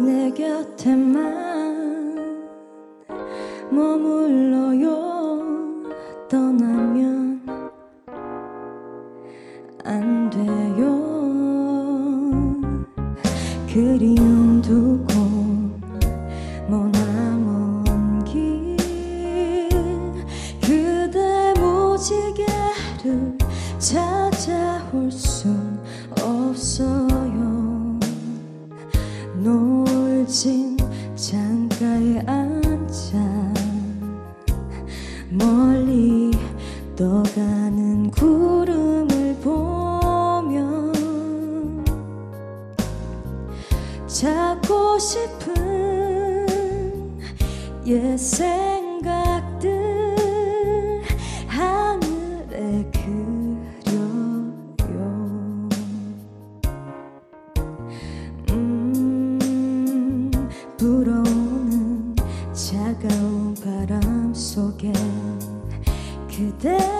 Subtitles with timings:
[0.00, 1.20] 내 곁에만
[3.70, 4.88] 머물러요.
[6.28, 7.42] 떠나면
[9.84, 11.00] 안 돼요.
[13.72, 15.14] 그리움 두고
[16.68, 18.76] 머나먼 길
[20.60, 23.36] 그대 무지개를
[23.78, 24.09] 찾
[35.30, 36.32] 멀리
[36.96, 40.92] 떠가는 구름을 보며
[44.08, 45.60] 찾고 싶은
[47.86, 49.70] 옛 생각들
[51.46, 54.50] 하늘에 그려요.
[58.50, 60.30] 음,
[60.76, 62.16] 불어오는
[62.52, 64.92] 차가운 바람 속에
[66.40, 66.99] 그대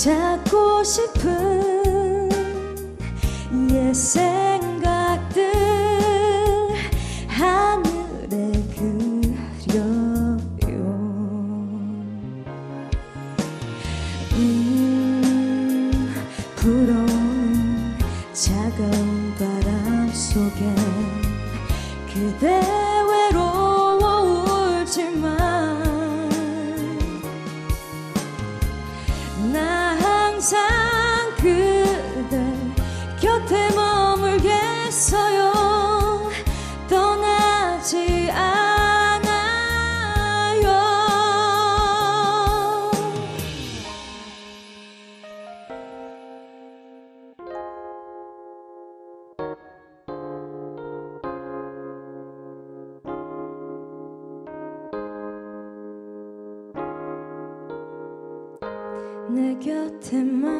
[0.00, 2.30] 찾고 싶은
[3.70, 5.52] 옛 생각들
[7.28, 9.90] 하늘에 그려요.
[14.36, 16.14] 음,
[16.56, 17.98] 불어오는
[18.32, 20.74] 차가운 바람 속에
[22.14, 22.89] 그대
[59.34, 60.50] 내 곁에만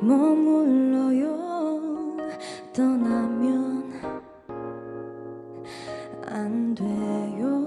[0.00, 1.40] 머물러요.
[2.72, 3.92] 떠나면
[6.26, 7.59] 안 돼요